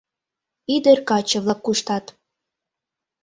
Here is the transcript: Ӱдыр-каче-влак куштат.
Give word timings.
Ӱдыр-каче-влак 0.75 1.59
куштат. 1.65 2.05